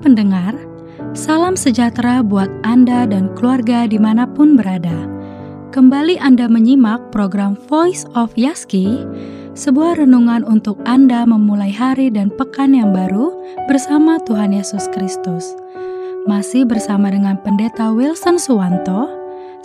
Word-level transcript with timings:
pendengar, 0.00 0.54
salam 1.12 1.58
sejahtera 1.58 2.22
buat 2.22 2.48
Anda 2.62 3.04
dan 3.06 3.34
keluarga 3.34 3.84
di 3.90 3.98
mana 3.98 4.24
pun 4.24 4.54
berada. 4.54 4.94
Kembali 5.74 6.16
Anda 6.16 6.48
menyimak 6.48 7.12
program 7.12 7.58
Voice 7.68 8.08
of 8.16 8.32
Yaski, 8.38 9.04
sebuah 9.52 10.00
renungan 10.00 10.46
untuk 10.46 10.80
Anda 10.88 11.26
memulai 11.28 11.74
hari 11.74 12.08
dan 12.08 12.30
pekan 12.32 12.72
yang 12.72 12.94
baru 12.94 13.34
bersama 13.66 14.16
Tuhan 14.24 14.54
Yesus 14.54 14.86
Kristus. 14.94 15.52
Masih 16.24 16.64
bersama 16.64 17.10
dengan 17.12 17.36
Pendeta 17.42 17.92
Wilson 17.92 18.40
Suwanto, 18.40 19.10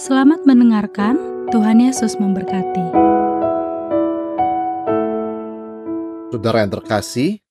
selamat 0.01 0.43
mendengarkan, 0.43 1.15
Tuhan 1.51 1.77
Yesus 1.77 2.17
memberkati. 2.17 2.87
Saudara 6.33 6.65
yang 6.65 6.73
terkasih, 6.73 7.42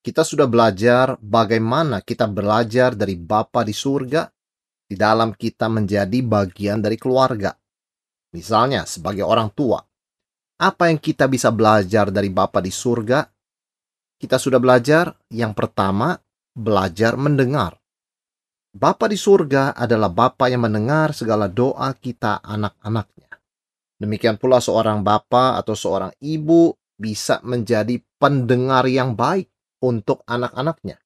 kita 0.00 0.24
sudah 0.24 0.48
belajar 0.48 1.20
bagaimana 1.20 2.00
kita 2.00 2.24
belajar 2.24 2.96
dari 2.96 3.20
Bapa 3.20 3.60
di 3.60 3.76
surga 3.76 4.24
di 4.88 4.96
dalam 4.96 5.36
kita 5.36 5.68
menjadi 5.68 6.18
bagian 6.24 6.80
dari 6.80 6.96
keluarga. 6.96 7.52
Misalnya 8.32 8.88
sebagai 8.88 9.28
orang 9.28 9.52
tua. 9.52 9.78
Apa 10.60 10.92
yang 10.92 11.00
kita 11.00 11.28
bisa 11.28 11.52
belajar 11.52 12.08
dari 12.08 12.28
Bapa 12.32 12.60
di 12.64 12.72
surga? 12.72 13.24
Kita 14.20 14.36
sudah 14.36 14.60
belajar 14.60 15.08
yang 15.32 15.56
pertama, 15.56 16.16
belajar 16.52 17.16
mendengar. 17.16 17.76
Bapa 18.70 19.08
di 19.08 19.16
surga 19.16 19.72
adalah 19.76 20.12
Bapa 20.12 20.48
yang 20.48 20.68
mendengar 20.68 21.16
segala 21.16 21.48
doa 21.48 21.92
kita 21.96 22.44
anak-anaknya. 22.44 23.40
Demikian 24.00 24.40
pula 24.40 24.64
seorang 24.64 25.04
bapa 25.04 25.60
atau 25.60 25.76
seorang 25.76 26.08
ibu 26.24 26.72
bisa 26.96 27.36
menjadi 27.44 28.00
pendengar 28.16 28.88
yang 28.88 29.12
baik 29.12 29.49
untuk 29.80 30.22
anak-anaknya. 30.28 31.00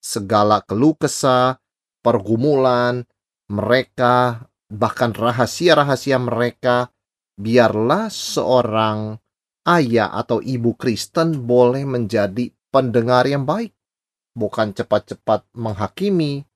Segala 0.00 0.64
keluh 0.64 0.96
kesah, 0.96 1.60
pergumulan 2.00 3.04
mereka, 3.50 4.46
bahkan 4.70 5.12
rahasia-rahasia 5.12 6.16
mereka, 6.16 6.88
biarlah 7.36 8.08
seorang 8.08 9.18
ayah 9.68 10.08
atau 10.14 10.40
ibu 10.40 10.72
Kristen 10.78 11.44
boleh 11.44 11.84
menjadi 11.84 12.48
pendengar 12.72 13.26
yang 13.26 13.44
baik, 13.44 13.74
bukan 14.32 14.72
cepat-cepat 14.72 15.50
menghakimi 15.58 16.46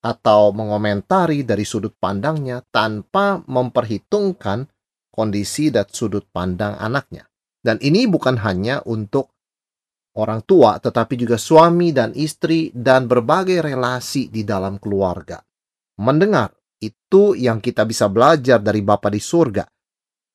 atau 0.00 0.50
mengomentari 0.56 1.44
dari 1.44 1.68
sudut 1.68 1.92
pandangnya 2.00 2.64
tanpa 2.72 3.44
memperhitungkan 3.44 4.64
kondisi 5.12 5.68
dan 5.68 5.84
sudut 5.92 6.24
pandang 6.32 6.74
anaknya. 6.80 7.28
Dan 7.60 7.76
ini 7.84 8.08
bukan 8.08 8.40
hanya 8.40 8.80
untuk 8.88 9.36
orang 10.18 10.42
tua, 10.42 10.80
tetapi 10.82 11.14
juga 11.14 11.36
suami 11.38 11.94
dan 11.94 12.10
istri, 12.16 12.72
dan 12.74 13.06
berbagai 13.06 13.62
relasi 13.62 14.26
di 14.32 14.42
dalam 14.42 14.80
keluarga. 14.82 15.38
Mendengar 16.00 16.50
itu 16.80 17.36
yang 17.36 17.60
kita 17.60 17.84
bisa 17.84 18.08
belajar 18.08 18.58
dari 18.58 18.80
Bapa 18.80 19.12
di 19.12 19.20
surga. 19.20 19.68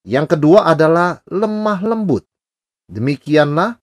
Yang 0.06 0.38
kedua 0.38 0.70
adalah 0.70 1.18
lemah 1.26 1.82
lembut. 1.82 2.24
Demikianlah 2.86 3.82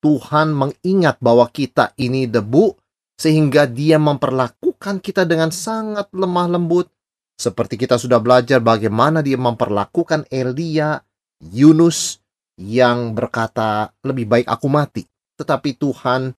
Tuhan 0.00 0.56
mengingat 0.56 1.20
bahwa 1.20 1.44
kita 1.52 1.92
ini 2.00 2.24
debu, 2.24 2.72
sehingga 3.20 3.68
Dia 3.68 4.00
memperlakukan 4.00 5.00
kita 5.04 5.28
dengan 5.28 5.52
sangat 5.52 6.08
lemah 6.16 6.48
lembut, 6.56 6.88
seperti 7.36 7.76
kita 7.76 8.00
sudah 8.00 8.20
belajar 8.20 8.64
bagaimana 8.64 9.20
Dia 9.20 9.36
memperlakukan 9.36 10.28
Elia, 10.32 11.00
Yunus, 11.40 12.23
yang 12.58 13.14
berkata 13.14 13.90
lebih 14.06 14.26
baik 14.30 14.46
aku 14.46 14.66
mati. 14.70 15.02
Tetapi 15.34 15.74
Tuhan 15.74 16.30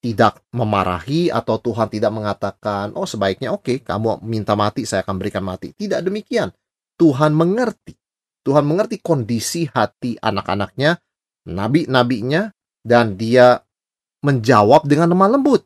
tidak 0.00 0.40
memarahi 0.56 1.28
atau 1.28 1.60
Tuhan 1.60 1.92
tidak 1.92 2.10
mengatakan, 2.10 2.96
oh 2.96 3.04
sebaiknya 3.04 3.52
oke, 3.52 3.62
okay, 3.62 3.76
kamu 3.84 4.24
minta 4.24 4.56
mati, 4.56 4.88
saya 4.88 5.04
akan 5.04 5.20
berikan 5.20 5.44
mati. 5.44 5.76
Tidak 5.76 6.00
demikian. 6.00 6.50
Tuhan 6.96 7.36
mengerti. 7.36 7.94
Tuhan 8.40 8.64
mengerti 8.64 9.04
kondisi 9.04 9.68
hati 9.68 10.16
anak-anaknya, 10.16 10.96
nabi-nabinya, 11.52 12.48
dan 12.80 13.20
dia 13.20 13.60
menjawab 14.24 14.88
dengan 14.88 15.12
lemah 15.12 15.36
lembut. 15.36 15.62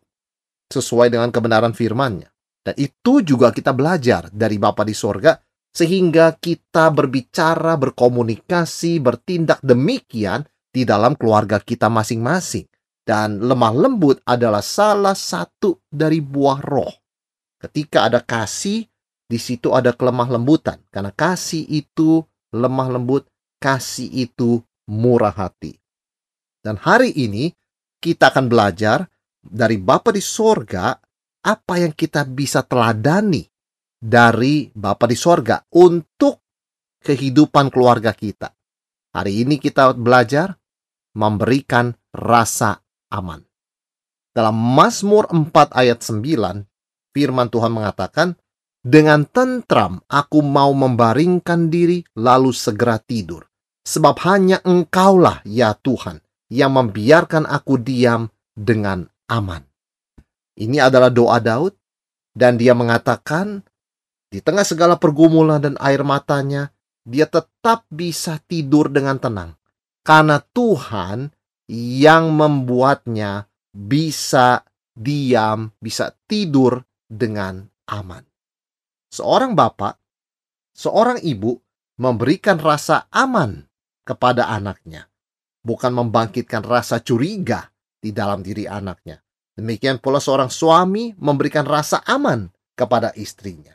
Sesuai 0.66 1.14
dengan 1.14 1.30
kebenaran 1.30 1.70
firmannya. 1.70 2.34
Dan 2.64 2.74
itu 2.80 3.22
juga 3.22 3.54
kita 3.54 3.70
belajar 3.70 4.32
dari 4.34 4.58
Bapa 4.58 4.82
di 4.82 4.96
sorga 4.96 5.36
sehingga 5.74 6.38
kita 6.38 6.94
berbicara, 6.94 7.74
berkomunikasi, 7.74 9.02
bertindak 9.02 9.58
demikian 9.60 10.46
di 10.70 10.86
dalam 10.86 11.18
keluarga 11.18 11.58
kita 11.58 11.90
masing-masing. 11.90 12.70
Dan 13.04 13.42
lemah 13.42 13.74
lembut 13.74 14.22
adalah 14.24 14.64
salah 14.64 15.12
satu 15.12 15.82
dari 15.90 16.24
buah 16.24 16.62
roh. 16.64 16.94
Ketika 17.60 18.08
ada 18.08 18.24
kasih, 18.24 18.86
di 19.28 19.38
situ 19.42 19.74
ada 19.76 19.92
kelemah 19.92 20.30
lembutan. 20.30 20.80
Karena 20.88 21.12
kasih 21.12 21.68
itu 21.68 22.24
lemah 22.54 22.88
lembut, 22.96 23.28
kasih 23.60 24.08
itu 24.08 24.62
murah 24.88 25.36
hati. 25.36 25.76
Dan 26.64 26.80
hari 26.80 27.12
ini 27.12 27.52
kita 28.00 28.32
akan 28.32 28.48
belajar 28.48 29.04
dari 29.44 29.76
Bapa 29.76 30.08
di 30.08 30.24
sorga 30.24 30.96
apa 31.44 31.74
yang 31.76 31.92
kita 31.92 32.24
bisa 32.24 32.64
teladani 32.64 33.44
dari 34.04 34.68
Bapa 34.68 35.08
di 35.08 35.16
sorga 35.16 35.64
untuk 35.80 36.44
kehidupan 37.00 37.72
keluarga 37.72 38.12
kita. 38.12 38.52
Hari 39.16 39.48
ini 39.48 39.56
kita 39.56 39.96
belajar 39.96 40.52
memberikan 41.16 41.96
rasa 42.12 42.76
aman. 43.08 43.40
Dalam 44.34 44.52
Mazmur 44.52 45.30
4 45.32 45.72
ayat 45.72 46.04
9, 46.04 47.16
firman 47.16 47.48
Tuhan 47.48 47.72
mengatakan, 47.72 48.36
Dengan 48.84 49.24
tentram 49.24 50.02
aku 50.10 50.44
mau 50.44 50.68
membaringkan 50.76 51.72
diri 51.72 52.04
lalu 52.20 52.52
segera 52.52 53.00
tidur. 53.00 53.48
Sebab 53.84 54.16
hanya 54.28 54.60
engkaulah 54.64 55.40
ya 55.48 55.72
Tuhan 55.72 56.20
yang 56.52 56.76
membiarkan 56.76 57.48
aku 57.48 57.80
diam 57.80 58.28
dengan 58.52 59.06
aman. 59.30 59.64
Ini 60.56 60.82
adalah 60.82 61.08
doa 61.08 61.38
Daud 61.40 61.72
dan 62.34 62.58
dia 62.58 62.74
mengatakan 62.74 63.62
di 64.28 64.42
tengah 64.42 64.66
segala 64.66 64.98
pergumulan 64.98 65.62
dan 65.62 65.74
air 65.78 66.02
matanya, 66.02 66.74
dia 67.04 67.28
tetap 67.28 67.84
bisa 67.92 68.40
tidur 68.48 68.88
dengan 68.88 69.20
tenang. 69.20 69.54
Karena 70.04 70.40
Tuhan 70.40 71.32
yang 71.70 72.34
membuatnya 72.34 73.48
bisa 73.72 74.64
diam, 74.92 75.72
bisa 75.80 76.12
tidur 76.28 76.84
dengan 77.08 77.64
aman. 77.88 78.24
Seorang 79.10 79.54
bapak, 79.54 79.94
seorang 80.74 81.22
ibu 81.22 81.54
memberikan 82.02 82.58
rasa 82.58 83.06
aman 83.14 83.64
kepada 84.02 84.50
anaknya, 84.50 85.06
bukan 85.62 85.94
membangkitkan 85.94 86.66
rasa 86.66 87.00
curiga 87.00 87.70
di 88.02 88.10
dalam 88.10 88.42
diri 88.42 88.66
anaknya. 88.66 89.22
Demikian 89.54 90.02
pula 90.02 90.18
seorang 90.18 90.50
suami 90.50 91.14
memberikan 91.14 91.62
rasa 91.62 92.02
aman 92.02 92.50
kepada 92.74 93.14
istrinya. 93.14 93.72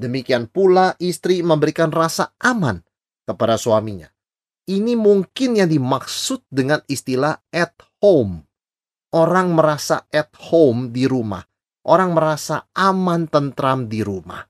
Demikian 0.00 0.48
pula 0.48 0.96
istri 0.96 1.44
memberikan 1.44 1.92
rasa 1.92 2.32
aman 2.40 2.80
kepada 3.28 3.60
suaminya. 3.60 4.08
Ini 4.64 4.96
mungkin 4.96 5.60
yang 5.60 5.68
dimaksud 5.68 6.48
dengan 6.48 6.80
istilah 6.88 7.36
at 7.52 7.76
home. 8.00 8.48
Orang 9.12 9.52
merasa 9.52 10.08
at 10.08 10.32
home 10.48 10.88
di 10.88 11.04
rumah. 11.04 11.44
Orang 11.84 12.16
merasa 12.16 12.64
aman 12.72 13.28
tentram 13.28 13.92
di 13.92 14.00
rumah. 14.00 14.40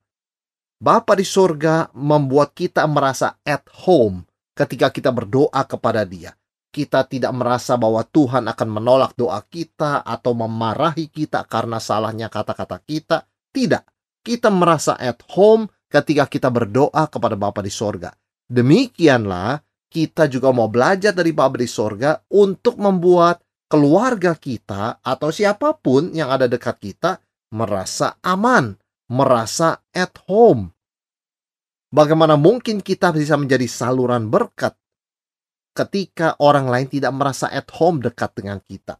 Bapa 0.78 1.18
di 1.18 1.26
surga 1.26 1.90
membuat 1.98 2.54
kita 2.54 2.86
merasa 2.86 3.42
at 3.42 3.66
home 3.82 4.22
ketika 4.54 4.94
kita 4.94 5.10
berdoa 5.10 5.66
kepada 5.66 6.06
dia. 6.06 6.38
Kita 6.70 7.02
tidak 7.10 7.34
merasa 7.34 7.74
bahwa 7.74 8.06
Tuhan 8.06 8.46
akan 8.46 8.68
menolak 8.70 9.18
doa 9.18 9.42
kita 9.42 10.06
atau 10.06 10.30
memarahi 10.30 11.10
kita 11.10 11.42
karena 11.50 11.82
salahnya 11.82 12.30
kata-kata 12.30 12.78
kita. 12.86 13.26
Tidak 13.50 13.89
kita 14.20 14.52
merasa 14.52 14.96
at 14.96 15.20
home 15.32 15.68
ketika 15.90 16.28
kita 16.30 16.48
berdoa 16.52 17.08
kepada 17.10 17.34
Bapa 17.34 17.60
di 17.64 17.72
sorga. 17.72 18.14
Demikianlah 18.46 19.62
kita 19.90 20.30
juga 20.30 20.54
mau 20.54 20.70
belajar 20.70 21.10
dari 21.10 21.34
Bapa 21.34 21.58
di 21.58 21.66
sorga 21.66 22.18
untuk 22.30 22.78
membuat 22.78 23.42
keluarga 23.70 24.34
kita 24.34 25.02
atau 25.02 25.30
siapa 25.30 25.74
pun 25.78 26.10
yang 26.10 26.30
ada 26.30 26.50
dekat 26.50 26.78
kita 26.78 27.22
merasa 27.54 28.18
aman, 28.22 28.74
merasa 29.10 29.82
at 29.94 30.14
home. 30.26 30.70
Bagaimana 31.90 32.38
mungkin 32.38 32.78
kita 32.78 33.10
bisa 33.10 33.34
menjadi 33.34 33.66
saluran 33.66 34.30
berkat 34.30 34.78
ketika 35.74 36.38
orang 36.38 36.70
lain 36.70 36.86
tidak 36.86 37.10
merasa 37.14 37.50
at 37.50 37.66
home 37.74 37.98
dekat 37.98 38.30
dengan 38.38 38.62
kita? 38.62 38.94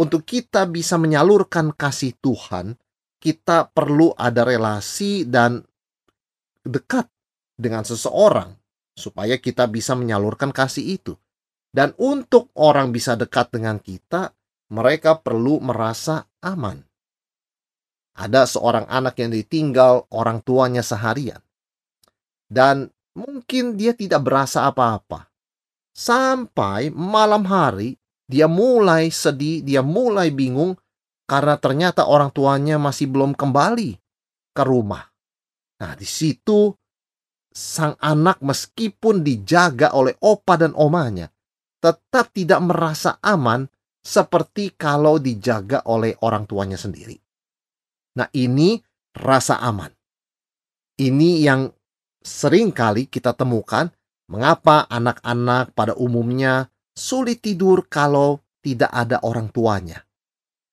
Untuk 0.00 0.24
kita 0.24 0.64
bisa 0.64 0.96
menyalurkan 0.96 1.76
kasih 1.76 2.16
Tuhan, 2.16 2.72
kita 3.20 3.68
perlu 3.68 4.16
ada 4.16 4.42
relasi 4.42 5.28
dan 5.28 5.60
dekat 6.64 7.04
dengan 7.60 7.84
seseorang 7.84 8.56
supaya 8.96 9.36
kita 9.36 9.68
bisa 9.68 9.92
menyalurkan 9.92 10.50
kasih 10.50 10.96
itu. 10.96 11.14
Dan 11.70 11.94
untuk 12.02 12.50
orang 12.58 12.90
bisa 12.90 13.14
dekat 13.14 13.54
dengan 13.54 13.78
kita, 13.78 14.34
mereka 14.74 15.20
perlu 15.22 15.62
merasa 15.62 16.26
aman. 16.42 16.82
Ada 18.18 18.50
seorang 18.50 18.90
anak 18.90 19.22
yang 19.22 19.30
ditinggal 19.30 20.10
orang 20.10 20.42
tuanya 20.42 20.82
seharian. 20.82 21.38
Dan 22.50 22.90
mungkin 23.14 23.78
dia 23.78 23.94
tidak 23.94 24.26
berasa 24.26 24.66
apa-apa. 24.66 25.30
Sampai 25.94 26.90
malam 26.90 27.46
hari 27.46 28.00
dia 28.26 28.50
mulai 28.50 29.10
sedih, 29.10 29.62
dia 29.62 29.82
mulai 29.82 30.34
bingung 30.34 30.78
karena 31.30 31.54
ternyata 31.62 32.10
orang 32.10 32.34
tuanya 32.34 32.74
masih 32.82 33.06
belum 33.06 33.38
kembali 33.38 33.94
ke 34.50 34.62
rumah. 34.66 35.06
Nah, 35.78 35.94
di 35.94 36.02
situ 36.02 36.74
sang 37.54 37.94
anak 38.02 38.42
meskipun 38.42 39.22
dijaga 39.22 39.94
oleh 39.94 40.18
opa 40.18 40.58
dan 40.58 40.74
omanya, 40.74 41.30
tetap 41.78 42.34
tidak 42.34 42.58
merasa 42.66 43.22
aman 43.22 43.70
seperti 44.02 44.74
kalau 44.74 45.22
dijaga 45.22 45.86
oleh 45.86 46.18
orang 46.26 46.50
tuanya 46.50 46.74
sendiri. 46.74 47.14
Nah, 48.18 48.26
ini 48.34 48.82
rasa 49.14 49.62
aman. 49.62 49.94
Ini 50.98 51.30
yang 51.46 51.70
sering 52.18 52.74
kali 52.74 53.06
kita 53.06 53.38
temukan 53.38 53.86
mengapa 54.26 54.82
anak-anak 54.90 55.78
pada 55.78 55.94
umumnya 55.94 56.66
sulit 56.90 57.38
tidur 57.38 57.86
kalau 57.86 58.42
tidak 58.60 58.90
ada 58.90 59.22
orang 59.22 59.46
tuanya. 59.54 60.09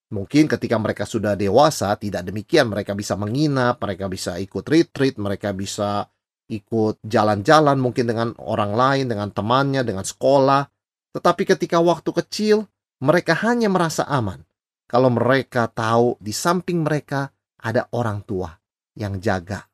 Mungkin 0.08 0.48
ketika 0.48 0.80
mereka 0.80 1.04
sudah 1.04 1.36
dewasa 1.36 1.92
tidak 2.00 2.24
demikian, 2.24 2.72
mereka 2.72 2.96
bisa 2.96 3.20
menginap, 3.20 3.84
mereka 3.84 4.08
bisa 4.08 4.40
ikut 4.40 4.64
retreat, 4.64 5.20
mereka 5.20 5.52
bisa 5.52 6.08
ikut 6.48 7.04
jalan-jalan 7.04 7.76
mungkin 7.76 8.08
dengan 8.08 8.32
orang 8.40 8.72
lain, 8.72 9.06
dengan 9.12 9.28
temannya, 9.36 9.84
dengan 9.84 10.08
sekolah. 10.08 10.64
Tetapi 11.12 11.44
ketika 11.44 11.84
waktu 11.84 12.08
kecil, 12.24 12.64
mereka 13.04 13.36
hanya 13.44 13.68
merasa 13.68 14.08
aman 14.08 14.48
kalau 14.88 15.12
mereka 15.12 15.68
tahu 15.68 16.16
di 16.24 16.32
samping 16.32 16.88
mereka 16.88 17.28
ada 17.60 17.92
orang 17.92 18.24
tua 18.24 18.48
yang 18.96 19.20
jaga. 19.20 19.68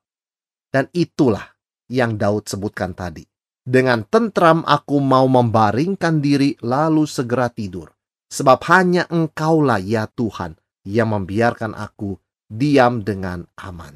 Dan 0.74 0.90
itulah 0.90 1.46
yang 1.94 2.18
Daud 2.18 2.50
sebutkan 2.50 2.98
tadi. 2.98 3.22
Dengan 3.64 4.04
tentram 4.10 4.66
aku 4.66 4.98
mau 4.98 5.30
membaringkan 5.30 6.18
diri 6.18 6.58
lalu 6.66 7.06
segera 7.06 7.48
tidur. 7.54 7.93
Sebab 8.34 8.66
hanya 8.74 9.06
engkaulah 9.14 9.78
ya 9.78 10.10
Tuhan 10.10 10.58
yang 10.90 11.14
membiarkan 11.14 11.78
aku 11.78 12.18
diam 12.50 13.06
dengan 13.06 13.46
aman. 13.62 13.94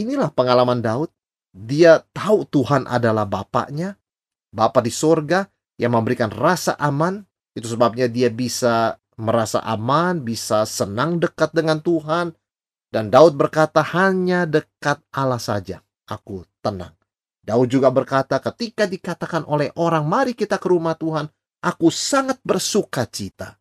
Inilah 0.00 0.32
pengalaman 0.32 0.80
Daud. 0.80 1.12
Dia 1.52 2.00
tahu 2.16 2.48
Tuhan 2.48 2.88
adalah 2.88 3.24
Bapaknya, 3.28 3.96
Bapa 4.52 4.80
di 4.80 4.92
sorga 4.92 5.48
yang 5.76 5.92
memberikan 5.92 6.32
rasa 6.32 6.76
aman. 6.80 7.24
Itu 7.52 7.68
sebabnya 7.72 8.08
dia 8.08 8.28
bisa 8.28 9.00
merasa 9.16 9.64
aman, 9.64 10.20
bisa 10.20 10.68
senang 10.68 11.16
dekat 11.16 11.56
dengan 11.56 11.80
Tuhan, 11.80 12.36
dan 12.92 13.08
Daud 13.08 13.36
berkata, 13.36 13.80
hanya 13.96 14.44
dekat 14.44 15.00
Allah 15.12 15.40
saja 15.40 15.80
aku 16.04 16.44
tenang. 16.60 16.92
Daud 17.40 17.70
juga 17.70 17.88
berkata, 17.88 18.36
ketika 18.42 18.84
dikatakan 18.84 19.46
oleh 19.46 19.70
orang, 19.78 20.04
mari 20.04 20.34
kita 20.34 20.58
ke 20.60 20.66
rumah 20.68 20.98
Tuhan, 20.98 21.30
aku 21.60 21.88
sangat 21.92 22.40
bersuka 22.42 23.06
cita. 23.08 23.56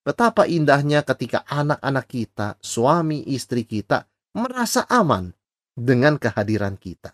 Betapa 0.00 0.48
indahnya 0.48 1.04
ketika 1.04 1.44
anak-anak 1.44 2.06
kita, 2.08 2.56
suami 2.64 3.20
istri 3.28 3.68
kita, 3.68 4.08
merasa 4.32 4.88
aman 4.88 5.28
dengan 5.76 6.16
kehadiran 6.16 6.80
kita. 6.80 7.12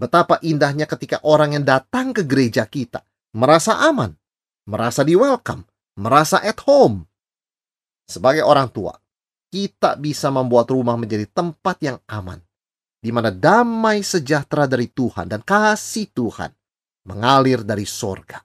Betapa 0.00 0.40
indahnya 0.40 0.88
ketika 0.88 1.20
orang 1.22 1.60
yang 1.60 1.64
datang 1.64 2.16
ke 2.16 2.24
gereja 2.24 2.64
kita, 2.64 3.04
merasa 3.36 3.78
aman, 3.84 4.16
merasa 4.64 5.04
di 5.04 5.12
welcome, 5.14 5.68
merasa 6.00 6.40
at 6.40 6.58
home. 6.64 7.04
Sebagai 8.08 8.42
orang 8.42 8.72
tua, 8.72 8.96
kita 9.52 9.94
bisa 10.00 10.32
membuat 10.32 10.72
rumah 10.74 10.98
menjadi 10.98 11.28
tempat 11.30 11.76
yang 11.84 11.98
aman, 12.10 12.40
di 12.98 13.14
mana 13.14 13.30
damai 13.30 14.02
sejahtera 14.02 14.66
dari 14.66 14.90
Tuhan 14.90 15.30
dan 15.30 15.44
kasih 15.46 16.10
Tuhan 16.10 16.50
mengalir 17.06 17.62
dari 17.62 17.86
sorga. 17.86 18.42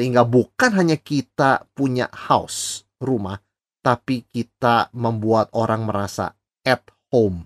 Sehingga 0.00 0.24
bukan 0.24 0.72
hanya 0.80 0.96
kita 0.96 1.68
punya 1.76 2.08
house, 2.08 2.88
rumah, 3.04 3.36
tapi 3.84 4.24
kita 4.32 4.88
membuat 4.96 5.52
orang 5.52 5.84
merasa 5.84 6.32
at 6.64 6.88
home, 7.12 7.44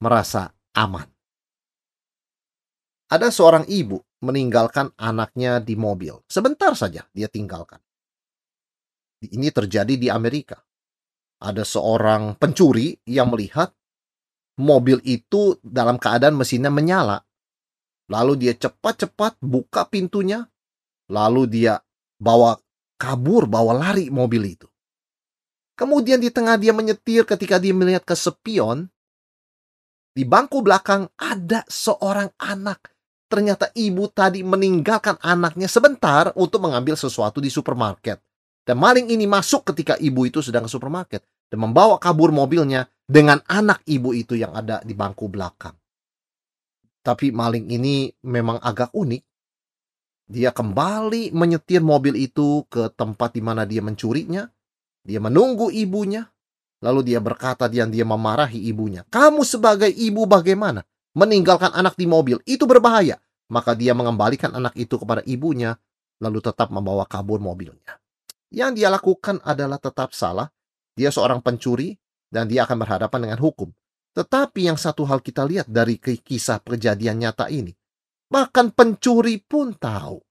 merasa 0.00 0.48
aman. 0.72 1.04
Ada 3.12 3.28
seorang 3.28 3.68
ibu 3.68 4.00
meninggalkan 4.24 4.96
anaknya 4.96 5.60
di 5.60 5.76
mobil. 5.76 6.24
Sebentar 6.24 6.72
saja 6.72 7.04
dia 7.12 7.28
tinggalkan. 7.28 7.84
Ini 9.20 9.52
terjadi 9.52 10.00
di 10.00 10.08
Amerika 10.08 10.56
ada 11.40 11.64
seorang 11.64 12.36
pencuri 12.36 12.96
yang 13.08 13.32
melihat 13.32 13.72
mobil 14.60 15.00
itu 15.04 15.56
dalam 15.60 15.96
keadaan 15.96 16.36
mesinnya 16.36 16.68
menyala. 16.68 17.24
Lalu 18.12 18.48
dia 18.48 18.54
cepat-cepat 18.56 19.40
buka 19.40 19.84
pintunya, 19.88 20.44
lalu 21.08 21.44
dia 21.48 21.80
bawa 22.20 22.60
kabur, 23.00 23.48
bawa 23.48 23.72
lari 23.72 24.12
mobil 24.12 24.44
itu. 24.44 24.68
Kemudian 25.74 26.20
di 26.20 26.28
tengah 26.28 26.60
dia 26.60 26.76
menyetir 26.76 27.24
ketika 27.24 27.56
dia 27.56 27.72
melihat 27.72 28.04
ke 28.04 28.12
spion, 28.12 28.84
di 30.12 30.28
bangku 30.28 30.60
belakang 30.60 31.08
ada 31.16 31.64
seorang 31.64 32.28
anak. 32.36 32.92
Ternyata 33.30 33.72
ibu 33.72 34.10
tadi 34.10 34.44
meninggalkan 34.44 35.16
anaknya 35.24 35.70
sebentar 35.70 36.34
untuk 36.36 36.60
mengambil 36.66 36.98
sesuatu 36.98 37.40
di 37.40 37.48
supermarket. 37.48 38.20
Dan 38.66 38.76
maling 38.76 39.08
ini 39.08 39.24
masuk 39.24 39.72
ketika 39.72 39.96
ibu 39.96 40.28
itu 40.28 40.44
sedang 40.44 40.68
ke 40.68 40.70
supermarket 40.70 41.24
dan 41.48 41.58
membawa 41.62 41.96
kabur 41.96 42.34
mobilnya 42.34 42.84
dengan 43.06 43.40
anak 43.48 43.80
ibu 43.88 44.12
itu 44.12 44.36
yang 44.36 44.52
ada 44.52 44.82
di 44.84 44.92
bangku 44.92 45.30
belakang. 45.30 45.72
Tapi 47.00 47.32
maling 47.32 47.70
ini 47.72 48.12
memang 48.28 48.60
agak 48.60 48.92
unik. 48.92 49.22
Dia 50.30 50.54
kembali 50.54 51.34
menyetir 51.34 51.82
mobil 51.82 52.14
itu 52.14 52.62
ke 52.70 52.94
tempat 52.94 53.34
di 53.34 53.42
mana 53.42 53.66
dia 53.66 53.82
mencurinya. 53.82 54.46
Dia 55.02 55.18
menunggu 55.18 55.74
ibunya. 55.74 56.30
Lalu 56.80 57.12
dia 57.12 57.18
berkata 57.18 57.66
dan 57.66 57.90
dia 57.90 58.06
memarahi 58.06 58.62
ibunya. 58.70 59.02
Kamu 59.10 59.42
sebagai 59.42 59.90
ibu 59.90 60.30
bagaimana? 60.30 60.86
Meninggalkan 61.18 61.74
anak 61.74 61.98
di 61.98 62.06
mobil. 62.06 62.38
Itu 62.46 62.70
berbahaya. 62.70 63.18
Maka 63.50 63.74
dia 63.74 63.90
mengembalikan 63.90 64.54
anak 64.54 64.78
itu 64.78 64.94
kepada 65.02 65.26
ibunya. 65.26 65.74
Lalu 66.22 66.38
tetap 66.38 66.70
membawa 66.70 67.10
kabur 67.10 67.42
mobilnya. 67.42 67.98
Yang 68.54 68.70
dia 68.78 68.88
lakukan 68.94 69.42
adalah 69.42 69.82
tetap 69.82 70.14
salah. 70.14 70.46
Dia 70.94 71.10
seorang 71.10 71.42
pencuri 71.42 71.98
dan 72.30 72.46
dia 72.46 72.70
akan 72.70 72.86
berhadapan 72.86 73.26
dengan 73.26 73.42
hukum. 73.42 73.74
Tetapi 74.14 74.70
yang 74.70 74.78
satu 74.78 75.02
hal 75.10 75.18
kita 75.26 75.42
lihat 75.42 75.66
dari 75.66 75.98
kisah 75.98 76.62
kejadian 76.62 77.18
nyata 77.18 77.50
ini, 77.50 77.74
bahkan 78.30 78.70
pencuri 78.70 79.42
pun 79.42 79.74
tahu 79.74 80.22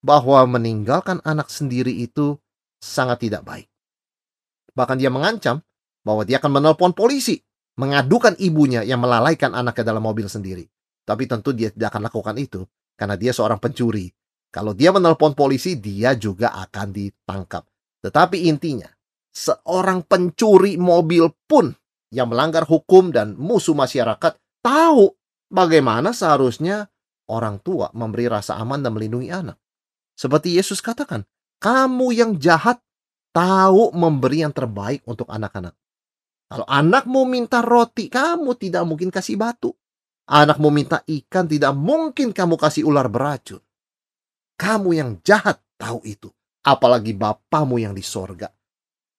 bahwa 0.00 0.40
meninggalkan 0.48 1.20
anak 1.22 1.52
sendiri 1.52 1.92
itu 1.92 2.40
sangat 2.80 3.28
tidak 3.28 3.44
baik. 3.44 3.68
Bahkan 4.72 4.96
dia 4.96 5.12
mengancam 5.12 5.60
bahwa 6.00 6.24
dia 6.24 6.40
akan 6.40 6.56
menelpon 6.56 6.96
polisi, 6.96 7.36
mengadukan 7.76 8.32
ibunya 8.40 8.80
yang 8.80 9.04
melalaikan 9.04 9.52
anaknya 9.52 9.92
dalam 9.92 10.00
mobil 10.00 10.24
sendiri. 10.24 10.64
Tapi 11.04 11.28
tentu 11.28 11.52
dia 11.52 11.68
tidak 11.68 11.92
akan 11.92 12.08
lakukan 12.08 12.36
itu 12.40 12.64
karena 12.96 13.20
dia 13.20 13.36
seorang 13.36 13.60
pencuri 13.60 14.08
kalau 14.50 14.74
dia 14.74 14.90
menelpon 14.90 15.38
polisi, 15.38 15.78
dia 15.78 16.18
juga 16.18 16.50
akan 16.50 16.90
ditangkap. 16.90 17.62
Tetapi 18.02 18.50
intinya, 18.50 18.90
seorang 19.30 20.02
pencuri 20.02 20.74
mobil 20.74 21.30
pun 21.46 21.70
yang 22.10 22.34
melanggar 22.34 22.66
hukum 22.66 23.14
dan 23.14 23.38
musuh 23.38 23.78
masyarakat 23.78 24.34
tahu 24.58 25.14
bagaimana 25.50 26.14
seharusnya 26.14 26.88
orang 27.28 27.60
tua 27.60 27.90
memberi 27.92 28.30
rasa 28.30 28.56
aman 28.56 28.80
dan 28.80 28.94
melindungi 28.94 29.28
anak. 29.28 29.58
Seperti 30.14 30.54
Yesus 30.56 30.78
katakan, 30.80 31.26
kamu 31.60 32.06
yang 32.14 32.32
jahat 32.40 32.80
tahu 33.30 33.94
memberi 33.94 34.42
yang 34.42 34.54
terbaik 34.54 35.04
untuk 35.06 35.30
anak-anak. 35.30 35.74
Kalau 36.50 36.66
anakmu 36.66 37.22
minta 37.30 37.62
roti, 37.62 38.10
kamu 38.10 38.58
tidak 38.58 38.82
mungkin 38.82 39.14
kasih 39.14 39.38
batu. 39.38 39.70
Anakmu 40.26 40.70
minta 40.74 41.02
ikan, 41.06 41.46
tidak 41.46 41.74
mungkin 41.78 42.34
kamu 42.34 42.58
kasih 42.58 42.86
ular 42.90 43.06
beracun. 43.06 43.62
Kamu 44.58 44.90
yang 44.92 45.10
jahat 45.22 45.62
tahu 45.78 46.02
itu. 46.04 46.28
Apalagi 46.60 47.16
Bapamu 47.16 47.80
yang 47.80 47.96
di 47.96 48.04
sorga. 48.04 48.50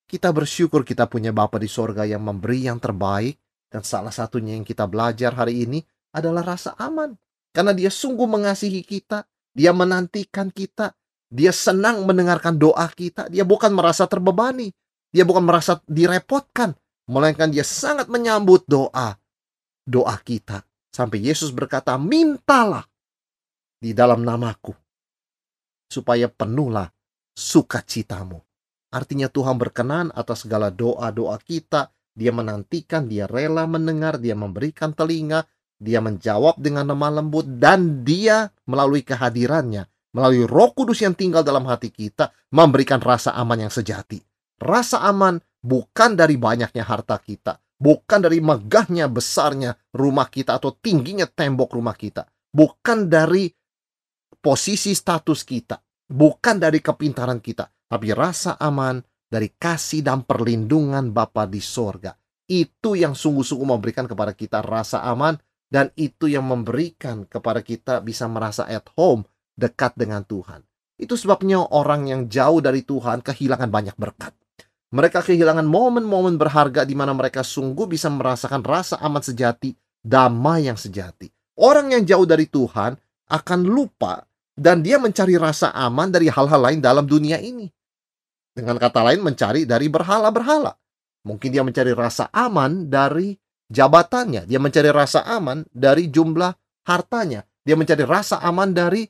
Kita 0.06 0.30
bersyukur 0.30 0.84
kita 0.84 1.08
punya 1.08 1.32
Bapa 1.32 1.58
di 1.58 1.72
sorga 1.72 2.04
yang 2.04 2.22
memberi 2.22 2.68
yang 2.68 2.78
terbaik. 2.78 3.40
Dan 3.72 3.88
salah 3.88 4.12
satunya 4.12 4.60
yang 4.60 4.68
kita 4.68 4.84
belajar 4.86 5.32
hari 5.32 5.64
ini 5.64 5.80
adalah 6.16 6.56
rasa 6.56 6.76
aman. 6.78 7.16
Karena 7.52 7.76
dia 7.76 7.92
sungguh 7.92 8.28
mengasihi 8.28 8.84
kita. 8.84 9.28
Dia 9.52 9.76
menantikan 9.76 10.48
kita. 10.52 10.96
Dia 11.32 11.52
senang 11.52 12.04
mendengarkan 12.08 12.56
doa 12.56 12.88
kita. 12.92 13.28
Dia 13.28 13.44
bukan 13.44 13.72
merasa 13.72 14.08
terbebani. 14.08 14.72
Dia 15.12 15.28
bukan 15.28 15.44
merasa 15.44 15.80
direpotkan. 15.88 16.76
Melainkan 17.12 17.52
dia 17.52 17.64
sangat 17.68 18.08
menyambut 18.08 18.64
doa. 18.68 19.20
Doa 19.84 20.16
kita. 20.24 20.64
Sampai 20.92 21.24
Yesus 21.24 21.56
berkata, 21.56 21.96
mintalah 21.96 22.84
di 23.80 23.96
dalam 23.96 24.22
namaku 24.28 24.76
supaya 25.92 26.32
penuhlah 26.32 26.88
sukacitamu. 27.36 28.40
Artinya 28.92 29.32
Tuhan 29.32 29.56
berkenan 29.56 30.12
atas 30.12 30.44
segala 30.44 30.68
doa-doa 30.68 31.40
kita, 31.40 31.92
dia 32.12 32.32
menantikan, 32.36 33.08
dia 33.08 33.24
rela 33.28 33.64
mendengar, 33.64 34.20
dia 34.20 34.36
memberikan 34.36 34.92
telinga, 34.92 35.48
dia 35.82 35.98
menjawab 35.98 36.62
dengan 36.62 36.94
lemah 36.94 37.18
lembut, 37.18 37.50
dan 37.58 38.06
dia 38.06 38.54
melalui 38.70 39.02
kehadirannya, 39.02 39.90
melalui 40.14 40.46
roh 40.46 40.70
kudus 40.78 41.02
yang 41.02 41.18
tinggal 41.18 41.42
dalam 41.42 41.66
hati 41.66 41.90
kita, 41.90 42.30
memberikan 42.54 43.02
rasa 43.02 43.34
aman 43.34 43.66
yang 43.66 43.74
sejati. 43.74 44.22
Rasa 44.62 45.02
aman 45.02 45.42
bukan 45.58 46.14
dari 46.14 46.38
banyaknya 46.38 46.86
harta 46.86 47.18
kita, 47.18 47.58
bukan 47.82 48.22
dari 48.22 48.38
megahnya 48.38 49.10
besarnya 49.10 49.74
rumah 49.98 50.30
kita 50.30 50.62
atau 50.62 50.78
tingginya 50.78 51.26
tembok 51.26 51.74
rumah 51.74 51.98
kita, 51.98 52.30
bukan 52.54 53.10
dari 53.10 53.50
posisi 54.38 54.94
status 54.94 55.42
kita, 55.42 55.82
bukan 56.06 56.62
dari 56.62 56.78
kepintaran 56.78 57.42
kita, 57.42 57.66
tapi 57.90 58.14
rasa 58.14 58.62
aman 58.62 59.02
dari 59.26 59.50
kasih 59.58 60.06
dan 60.06 60.30
perlindungan 60.30 61.10
Bapa 61.10 61.50
di 61.50 61.58
sorga. 61.58 62.14
Itu 62.46 63.00
yang 63.00 63.16
sungguh-sungguh 63.16 63.66
memberikan 63.66 64.06
kepada 64.06 64.36
kita 64.36 64.60
rasa 64.60 65.02
aman 65.08 65.40
dan 65.72 65.90
itu 65.96 66.28
yang 66.28 66.44
memberikan 66.44 67.24
kepada 67.24 67.64
kita 67.64 68.04
bisa 68.04 68.28
merasa 68.28 68.68
at 68.68 68.92
home 69.00 69.24
dekat 69.56 69.96
dengan 69.96 70.28
Tuhan. 70.28 70.68
Itu 71.00 71.16
sebabnya 71.18 71.64
orang 71.72 72.12
yang 72.12 72.22
jauh 72.28 72.60
dari 72.60 72.84
Tuhan 72.84 73.24
kehilangan 73.24 73.72
banyak 73.72 73.96
berkat. 73.96 74.36
Mereka 74.92 75.24
kehilangan 75.24 75.64
momen-momen 75.64 76.36
berharga 76.36 76.84
di 76.84 76.94
mana 76.94 77.16
mereka 77.16 77.42
sungguh 77.42 77.88
bisa 77.88 78.12
merasakan 78.12 78.60
rasa 78.62 79.00
aman 79.00 79.24
sejati, 79.24 79.72
damai 80.04 80.68
yang 80.68 80.76
sejati. 80.76 81.32
Orang 81.56 81.96
yang 81.96 82.04
jauh 82.04 82.28
dari 82.28 82.46
Tuhan 82.52 83.00
akan 83.32 83.60
lupa 83.64 84.28
dan 84.52 84.84
dia 84.84 85.00
mencari 85.00 85.40
rasa 85.40 85.72
aman 85.72 86.12
dari 86.12 86.28
hal-hal 86.28 86.60
lain 86.60 86.84
dalam 86.84 87.08
dunia 87.08 87.40
ini. 87.40 87.72
Dengan 88.52 88.76
kata 88.76 89.00
lain 89.00 89.24
mencari 89.24 89.64
dari 89.64 89.88
berhala-berhala. 89.88 90.76
Mungkin 91.24 91.50
dia 91.50 91.64
mencari 91.64 91.96
rasa 91.96 92.28
aman 92.36 92.92
dari 92.92 93.41
jabatannya, 93.72 94.44
dia 94.44 94.60
mencari 94.60 94.92
rasa 94.92 95.24
aman 95.24 95.64
dari 95.72 96.12
jumlah 96.12 96.52
hartanya, 96.84 97.48
dia 97.64 97.80
mencari 97.80 98.04
rasa 98.04 98.44
aman 98.44 98.76
dari 98.76 99.08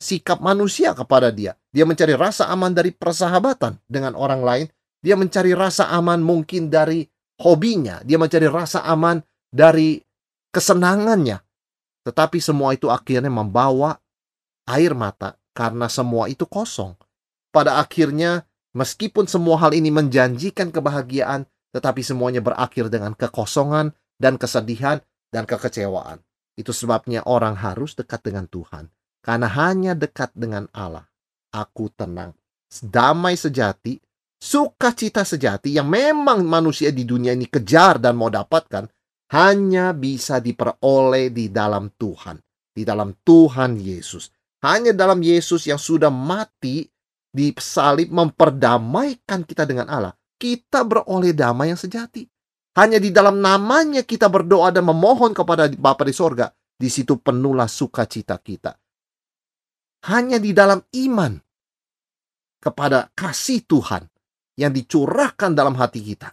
sikap 0.00 0.40
manusia 0.40 0.96
kepada 0.96 1.28
dia. 1.28 1.52
Dia 1.68 1.84
mencari 1.84 2.16
rasa 2.16 2.48
aman 2.48 2.72
dari 2.72 2.96
persahabatan 2.96 3.76
dengan 3.84 4.16
orang 4.16 4.40
lain, 4.40 4.66
dia 5.04 5.14
mencari 5.14 5.52
rasa 5.52 5.92
aman 5.92 6.24
mungkin 6.24 6.72
dari 6.72 7.04
hobinya, 7.44 8.00
dia 8.02 8.16
mencari 8.16 8.48
rasa 8.48 8.82
aman 8.88 9.20
dari 9.52 10.00
kesenangannya. 10.48 11.44
Tetapi 12.08 12.40
semua 12.40 12.72
itu 12.72 12.88
akhirnya 12.88 13.28
membawa 13.28 14.00
air 14.64 14.96
mata 14.96 15.36
karena 15.52 15.92
semua 15.92 16.32
itu 16.32 16.48
kosong. 16.48 16.96
Pada 17.52 17.76
akhirnya 17.76 18.48
Meskipun 18.76 19.24
semua 19.24 19.56
hal 19.58 19.72
ini 19.72 19.88
menjanjikan 19.88 20.68
kebahagiaan, 20.68 21.48
tetapi 21.78 22.02
semuanya 22.02 22.42
berakhir 22.42 22.90
dengan 22.90 23.14
kekosongan 23.14 23.94
dan 24.18 24.34
kesedihan 24.34 24.98
dan 25.30 25.46
kekecewaan. 25.46 26.18
Itu 26.58 26.74
sebabnya 26.74 27.22
orang 27.22 27.54
harus 27.54 27.94
dekat 27.94 28.26
dengan 28.26 28.50
Tuhan. 28.50 28.90
Karena 29.22 29.46
hanya 29.46 29.94
dekat 29.94 30.34
dengan 30.34 30.66
Allah, 30.74 31.06
aku 31.54 31.86
tenang. 31.94 32.34
Damai 32.66 33.38
sejati, 33.38 33.94
sukacita 34.42 35.22
sejati 35.22 35.78
yang 35.78 35.86
memang 35.86 36.42
manusia 36.42 36.90
di 36.90 37.06
dunia 37.06 37.30
ini 37.30 37.46
kejar 37.46 38.02
dan 38.02 38.18
mau 38.18 38.26
dapatkan, 38.26 38.90
hanya 39.30 39.94
bisa 39.94 40.42
diperoleh 40.42 41.30
di 41.30 41.46
dalam 41.54 41.94
Tuhan. 41.94 42.42
Di 42.74 42.82
dalam 42.82 43.14
Tuhan 43.22 43.78
Yesus. 43.78 44.34
Hanya 44.66 44.90
dalam 44.90 45.22
Yesus 45.22 45.70
yang 45.70 45.78
sudah 45.78 46.10
mati 46.10 46.82
di 47.30 47.54
salib 47.54 48.10
memperdamaikan 48.10 49.46
kita 49.46 49.62
dengan 49.62 49.86
Allah, 49.86 50.17
kita 50.38 50.86
beroleh 50.86 51.34
damai 51.34 51.74
yang 51.74 51.80
sejati. 51.80 52.24
Hanya 52.78 53.02
di 53.02 53.10
dalam 53.10 53.42
namanya 53.42 54.06
kita 54.06 54.30
berdoa 54.30 54.70
dan 54.70 54.86
memohon 54.86 55.34
kepada 55.34 55.66
Bapa 55.74 56.06
di 56.06 56.14
sorga. 56.14 56.54
Di 56.78 56.86
situ 56.86 57.18
penuhlah 57.18 57.66
sukacita 57.66 58.38
kita. 58.38 58.78
Hanya 60.06 60.38
di 60.38 60.54
dalam 60.54 60.78
iman 60.94 61.34
kepada 62.62 63.10
kasih 63.18 63.66
Tuhan 63.66 64.06
yang 64.54 64.70
dicurahkan 64.70 65.58
dalam 65.58 65.74
hati 65.74 66.06
kita. 66.06 66.30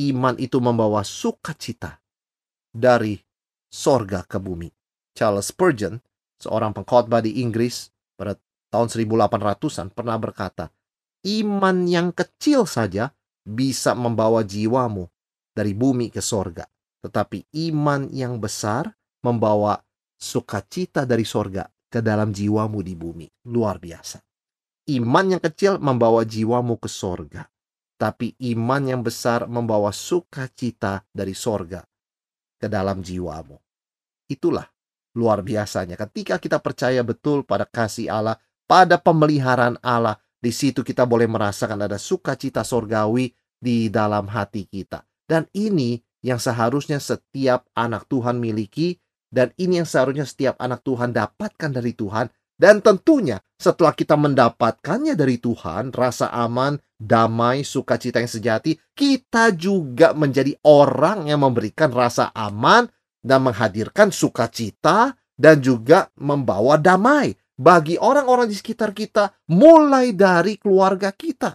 Iman 0.00 0.40
itu 0.40 0.58
membawa 0.64 1.04
sukacita 1.04 2.00
dari 2.72 3.20
sorga 3.68 4.24
ke 4.24 4.40
bumi. 4.40 4.72
Charles 5.14 5.52
Spurgeon, 5.52 6.00
seorang 6.40 6.74
pengkhotbah 6.74 7.20
di 7.20 7.44
Inggris 7.44 7.92
pada 8.16 8.34
tahun 8.72 8.90
1800-an 8.90 9.94
pernah 9.94 10.18
berkata, 10.18 10.72
iman 11.24 11.88
yang 11.88 12.12
kecil 12.12 12.68
saja 12.68 13.12
bisa 13.44 13.96
membawa 13.96 14.44
jiwamu 14.44 15.08
dari 15.52 15.72
bumi 15.72 16.12
ke 16.12 16.20
sorga. 16.20 16.68
Tetapi 17.04 17.52
iman 17.68 18.08
yang 18.12 18.40
besar 18.40 18.88
membawa 19.24 19.76
sukacita 20.16 21.04
dari 21.04 21.24
sorga 21.24 21.68
ke 21.88 22.00
dalam 22.00 22.32
jiwamu 22.32 22.80
di 22.80 22.96
bumi. 22.96 23.28
Luar 23.48 23.76
biasa. 23.76 24.20
Iman 24.88 25.36
yang 25.36 25.42
kecil 25.44 25.80
membawa 25.80 26.24
jiwamu 26.24 26.76
ke 26.80 26.88
sorga. 26.88 27.48
Tapi 27.94 28.36
iman 28.52 28.82
yang 28.84 29.00
besar 29.00 29.48
membawa 29.48 29.92
sukacita 29.94 31.04
dari 31.08 31.32
sorga 31.32 31.84
ke 32.58 32.66
dalam 32.68 33.00
jiwamu. 33.00 33.56
Itulah 34.28 34.66
luar 35.14 35.46
biasanya 35.46 35.94
ketika 35.94 36.42
kita 36.42 36.58
percaya 36.58 37.06
betul 37.06 37.46
pada 37.46 37.68
kasih 37.68 38.10
Allah 38.10 38.36
pada 38.64 38.96
pemeliharaan 38.96 39.78
Allah. 39.84 40.18
Di 40.44 40.52
situ 40.52 40.84
kita 40.84 41.08
boleh 41.08 41.24
merasakan 41.24 41.88
ada 41.88 41.96
sukacita 41.96 42.60
sorgawi 42.60 43.32
di 43.56 43.88
dalam 43.88 44.28
hati 44.28 44.68
kita. 44.68 45.00
Dan 45.24 45.48
ini 45.56 45.96
yang 46.20 46.36
seharusnya 46.36 47.00
setiap 47.00 47.64
anak 47.72 48.04
Tuhan 48.12 48.36
miliki 48.36 49.00
dan 49.32 49.56
ini 49.56 49.80
yang 49.80 49.88
seharusnya 49.88 50.28
setiap 50.28 50.60
anak 50.60 50.84
Tuhan 50.84 51.16
dapatkan 51.16 51.72
dari 51.72 51.96
Tuhan 51.96 52.28
dan 52.60 52.84
tentunya 52.84 53.40
setelah 53.56 53.96
kita 53.96 54.20
mendapatkannya 54.20 55.16
dari 55.16 55.40
Tuhan, 55.40 55.96
rasa 55.96 56.28
aman, 56.28 56.76
damai, 57.00 57.64
sukacita 57.64 58.20
yang 58.20 58.28
sejati, 58.28 58.76
kita 58.92 59.48
juga 59.56 60.12
menjadi 60.12 60.52
orang 60.68 61.24
yang 61.24 61.40
memberikan 61.40 61.88
rasa 61.88 62.28
aman 62.36 62.84
dan 63.24 63.40
menghadirkan 63.40 64.12
sukacita 64.12 65.16
dan 65.34 65.58
juga 65.64 66.12
membawa 66.20 66.76
damai 66.76 67.32
bagi 67.54 67.94
orang-orang 67.94 68.50
di 68.50 68.56
sekitar 68.58 68.90
kita, 68.90 69.30
mulai 69.54 70.10
dari 70.14 70.58
keluarga 70.58 71.14
kita. 71.14 71.54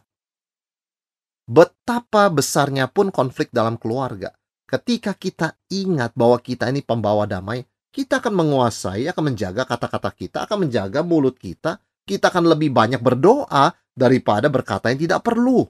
Betapa 1.49 2.29
besarnya 2.29 2.87
pun 2.87 3.09
konflik 3.09 3.49
dalam 3.49 3.75
keluarga. 3.75 4.31
Ketika 4.69 5.17
kita 5.17 5.57
ingat 5.73 6.13
bahwa 6.13 6.37
kita 6.37 6.69
ini 6.69 6.85
pembawa 6.85 7.25
damai, 7.25 7.65
kita 7.89 8.21
akan 8.21 8.37
menguasai, 8.37 9.09
akan 9.09 9.33
menjaga 9.33 9.65
kata-kata 9.65 10.13
kita, 10.13 10.37
akan 10.45 10.69
menjaga 10.69 11.01
mulut 11.01 11.41
kita. 11.41 11.81
Kita 12.05 12.29
akan 12.29 12.53
lebih 12.53 12.69
banyak 12.73 13.01
berdoa 13.01 13.73
daripada 13.97 14.45
berkata 14.49 14.93
yang 14.93 15.01
tidak 15.01 15.21
perlu. 15.25 15.65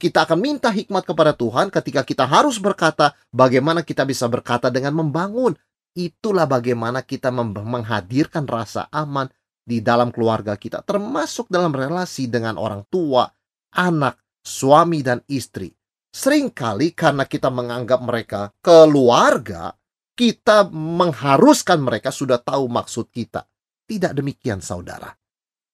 Kita 0.00 0.24
akan 0.24 0.40
minta 0.40 0.72
hikmat 0.72 1.04
kepada 1.04 1.36
Tuhan 1.36 1.68
ketika 1.68 2.00
kita 2.00 2.24
harus 2.24 2.56
berkata 2.56 3.12
bagaimana 3.28 3.84
kita 3.84 4.08
bisa 4.08 4.24
berkata 4.24 4.72
dengan 4.72 5.04
membangun. 5.04 5.52
Itulah 5.92 6.48
bagaimana 6.48 7.04
kita 7.04 7.28
menghadirkan 7.28 8.48
rasa 8.48 8.88
aman 8.88 9.28
di 9.70 9.78
dalam 9.78 10.10
keluarga 10.10 10.58
kita, 10.58 10.82
termasuk 10.82 11.46
dalam 11.46 11.70
relasi 11.70 12.26
dengan 12.26 12.58
orang 12.58 12.82
tua, 12.90 13.30
anak, 13.78 14.18
suami, 14.42 14.98
dan 14.98 15.22
istri. 15.30 15.70
Seringkali 16.10 16.90
karena 16.90 17.22
kita 17.22 17.54
menganggap 17.54 18.02
mereka 18.02 18.50
keluarga, 18.58 19.70
kita 20.18 20.66
mengharuskan 20.74 21.78
mereka 21.78 22.10
sudah 22.10 22.42
tahu 22.42 22.66
maksud 22.66 23.14
kita. 23.14 23.46
Tidak 23.86 24.10
demikian, 24.10 24.58
saudara. 24.58 25.14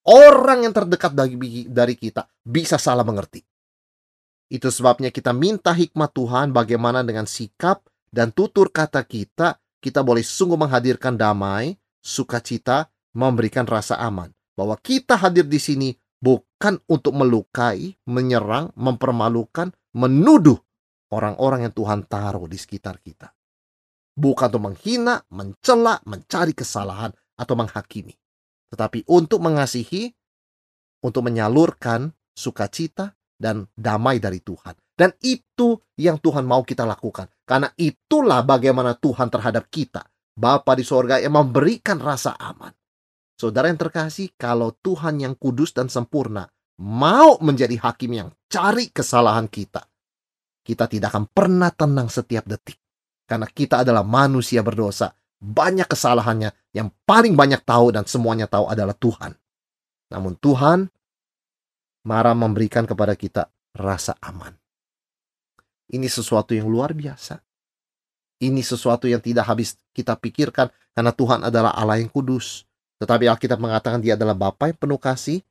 Orang 0.06 0.68
yang 0.68 0.76
terdekat 0.76 1.16
dari 1.72 1.96
kita 1.96 2.28
bisa 2.44 2.76
salah 2.76 3.02
mengerti. 3.02 3.40
Itu 4.46 4.70
sebabnya 4.70 5.10
kita 5.10 5.34
minta 5.34 5.72
hikmat 5.74 6.14
Tuhan 6.14 6.54
bagaimana 6.54 7.02
dengan 7.02 7.26
sikap 7.26 7.82
dan 8.12 8.30
tutur 8.30 8.70
kata 8.70 9.02
kita, 9.02 9.58
kita 9.82 10.00
boleh 10.06 10.22
sungguh 10.22 10.54
menghadirkan 10.54 11.18
damai, 11.18 11.74
sukacita, 11.98 12.86
memberikan 13.16 13.64
rasa 13.64 13.96
aman 13.96 14.28
bahwa 14.52 14.76
kita 14.76 15.16
hadir 15.16 15.48
di 15.48 15.56
sini 15.56 15.88
bukan 16.20 16.76
untuk 16.92 17.16
melukai, 17.16 17.96
menyerang, 18.04 18.76
mempermalukan, 18.76 19.72
menuduh 19.96 20.60
orang-orang 21.12 21.68
yang 21.68 21.74
Tuhan 21.74 22.04
taruh 22.04 22.44
di 22.44 22.60
sekitar 22.60 23.00
kita. 23.00 23.32
Bukan 24.16 24.48
untuk 24.52 24.64
menghina, 24.72 25.20
mencela, 25.28 26.00
mencari 26.08 26.56
kesalahan, 26.56 27.12
atau 27.36 27.52
menghakimi. 27.52 28.16
Tetapi 28.72 29.04
untuk 29.12 29.44
mengasihi, 29.44 30.08
untuk 31.04 31.28
menyalurkan 31.28 32.08
sukacita 32.32 33.12
dan 33.36 33.68
damai 33.76 34.16
dari 34.16 34.40
Tuhan. 34.40 34.72
Dan 34.96 35.12
itu 35.20 35.76
yang 36.00 36.16
Tuhan 36.16 36.48
mau 36.48 36.64
kita 36.64 36.88
lakukan. 36.88 37.28
Karena 37.44 37.68
itulah 37.76 38.40
bagaimana 38.40 38.96
Tuhan 38.96 39.28
terhadap 39.28 39.68
kita. 39.68 40.08
Bapa 40.32 40.72
di 40.72 40.84
sorga 40.84 41.20
yang 41.20 41.36
memberikan 41.36 42.00
rasa 42.00 42.32
aman. 42.40 42.72
Saudara 43.36 43.68
yang 43.68 43.76
terkasih, 43.76 44.32
kalau 44.40 44.72
Tuhan 44.80 45.20
yang 45.20 45.36
kudus 45.36 45.76
dan 45.76 45.92
sempurna 45.92 46.48
mau 46.80 47.36
menjadi 47.44 47.76
hakim 47.76 48.16
yang 48.16 48.28
cari 48.48 48.88
kesalahan 48.88 49.44
kita, 49.44 49.84
kita 50.64 50.88
tidak 50.88 51.12
akan 51.12 51.28
pernah 51.28 51.68
tenang 51.68 52.08
setiap 52.08 52.48
detik. 52.48 52.80
Karena 53.28 53.44
kita 53.44 53.84
adalah 53.84 54.06
manusia 54.06 54.64
berdosa. 54.64 55.12
Banyak 55.36 55.84
kesalahannya 55.84 56.72
yang 56.72 56.88
paling 57.04 57.36
banyak 57.36 57.60
tahu 57.60 57.92
dan 57.92 58.08
semuanya 58.08 58.48
tahu 58.48 58.72
adalah 58.72 58.96
Tuhan. 58.96 59.36
Namun 60.14 60.38
Tuhan 60.40 60.88
marah 62.06 62.32
memberikan 62.32 62.86
kepada 62.88 63.18
kita 63.18 63.50
rasa 63.76 64.16
aman. 64.22 64.54
Ini 65.92 66.06
sesuatu 66.08 66.54
yang 66.54 66.70
luar 66.70 66.94
biasa. 66.94 67.38
Ini 68.42 68.62
sesuatu 68.62 69.10
yang 69.10 69.20
tidak 69.20 69.44
habis 69.44 69.76
kita 69.92 70.14
pikirkan 70.16 70.70
karena 70.94 71.12
Tuhan 71.12 71.40
adalah 71.46 71.74
Allah 71.74 72.00
yang 72.00 72.10
kudus. 72.10 72.66
Tetapi 72.96 73.28
Alkitab 73.28 73.60
mengatakan 73.60 74.00
dia 74.00 74.16
adalah 74.16 74.32
Bapa 74.32 74.72
yang 74.72 74.78
penuh 74.78 75.00
kasih 75.00 75.44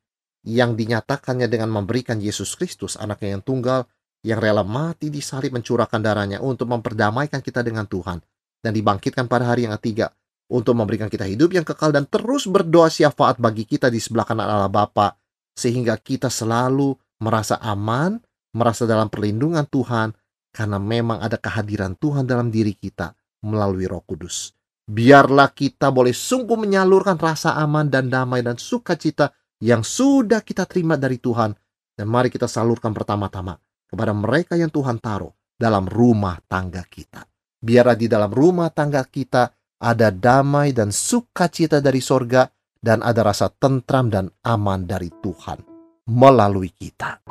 yang 0.46 0.78
dinyatakannya 0.78 1.50
dengan 1.50 1.74
memberikan 1.74 2.22
Yesus 2.22 2.54
Kristus 2.54 2.98
anaknya 2.98 3.38
yang 3.38 3.44
tunggal 3.46 3.90
yang 4.25 4.42
rela 4.42 4.66
mati 4.66 5.14
di 5.14 5.22
salib 5.22 5.54
mencurahkan 5.54 6.02
darahnya 6.02 6.42
untuk 6.42 6.70
memperdamaikan 6.70 7.46
kita 7.46 7.62
dengan 7.62 7.86
Tuhan 7.86 8.22
dan 8.62 8.72
dibangkitkan 8.74 9.30
pada 9.30 9.54
hari 9.54 9.70
yang 9.70 9.78
ketiga 9.78 10.10
untuk 10.50 10.74
memberikan 10.78 11.10
kita 11.10 11.25
hidup 11.25 11.54
yang 11.54 11.66
kekal 11.66 11.94
dan 11.94 12.10
terus 12.10 12.50
berdoa 12.50 12.90
syafaat 12.90 13.38
bagi 13.38 13.66
kita 13.66 13.90
di 13.90 14.02
sebelah 14.02 14.25
kanan 14.25 14.50
Allah 14.50 14.70
Bapa 14.70 15.18
sehingga 15.54 15.98
kita 15.98 16.30
selalu 16.30 16.98
merasa 17.22 17.62
aman, 17.62 18.18
merasa 18.54 18.90
dalam 18.90 19.10
perlindungan 19.10 19.66
Tuhan 19.70 20.14
karena 20.50 20.78
memang 20.82 21.22
ada 21.22 21.38
kehadiran 21.38 21.94
Tuhan 22.00 22.25
dalam 22.25 22.50
diri 22.50 22.74
kita 22.74 23.14
melalui 23.46 23.86
Roh 23.86 24.02
Kudus. 24.02 24.55
Biarlah 24.86 25.50
kita 25.50 25.89
boleh 25.89 26.13
sungguh 26.13 26.54
menyalurkan 26.62 27.18
rasa 27.18 27.58
aman 27.58 27.89
dan 27.89 28.06
damai 28.06 28.46
dan 28.46 28.62
sukacita 28.62 29.34
yang 29.58 29.82
sudah 29.82 30.46
kita 30.46 30.70
terima 30.70 30.94
dari 30.94 31.18
Tuhan. 31.18 31.58
Dan 31.96 32.06
mari 32.06 32.30
kita 32.30 32.46
salurkan 32.46 32.94
pertama-tama 32.94 33.58
kepada 33.89 34.13
mereka 34.13 34.54
yang 34.54 34.70
Tuhan 34.70 35.01
taruh 35.01 35.34
dalam 35.58 35.89
rumah 35.89 36.38
tangga 36.46 36.86
kita. 36.86 37.25
Biarlah 37.65 37.98
di 37.98 38.06
dalam 38.06 38.30
rumah 38.30 38.70
tangga 38.70 39.01
kita 39.01 39.50
ada 39.82 40.13
damai 40.13 40.70
dan 40.70 40.94
sukacita 40.94 41.82
dari 41.82 41.98
sorga 41.98 42.46
dan 42.77 43.01
ada 43.01 43.25
rasa 43.25 43.50
tentram 43.50 44.13
dan 44.13 44.30
aman 44.46 44.86
dari 44.86 45.10
Tuhan 45.10 45.65
melalui 46.06 46.70
kita. 46.70 47.25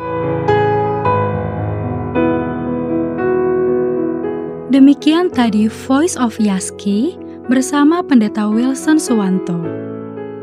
Demikian 4.74 5.30
tadi 5.30 5.70
Voice 5.70 6.18
of 6.18 6.34
Yaski 6.42 7.23
bersama 7.48 8.00
Pendeta 8.00 8.48
Wilson 8.48 8.96
Suwanto. 8.96 9.60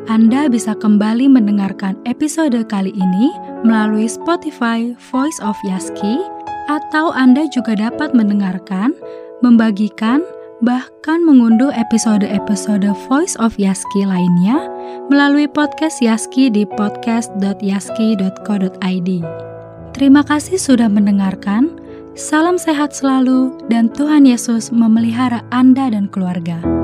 Anda 0.10 0.50
bisa 0.50 0.74
kembali 0.78 1.30
mendengarkan 1.30 1.96
episode 2.06 2.64
kali 2.70 2.92
ini 2.94 3.32
melalui 3.66 4.10
Spotify 4.10 4.94
Voice 5.10 5.40
of 5.42 5.58
Yaski, 5.66 6.22
atau 6.70 7.12
Anda 7.14 7.46
juga 7.54 7.76
dapat 7.78 8.14
mendengarkan, 8.14 8.94
membagikan, 9.42 10.22
bahkan 10.62 11.26
mengunduh 11.26 11.72
episode-episode 11.74 12.86
Voice 13.10 13.36
of 13.42 13.58
Yaski 13.58 14.06
lainnya 14.06 14.70
melalui 15.10 15.48
podcast 15.50 16.02
Yaski 16.02 16.50
di 16.54 16.66
podcast.yaski.co.id. 16.78 19.10
Terima 19.92 20.24
kasih 20.24 20.58
sudah 20.62 20.90
mendengarkan. 20.90 21.70
Salam 22.12 22.60
sehat 22.60 22.92
selalu, 22.92 23.56
dan 23.72 23.88
Tuhan 23.88 24.28
Yesus 24.28 24.68
memelihara 24.68 25.48
Anda 25.48 25.96
dan 25.96 26.12
keluarga. 26.12 26.81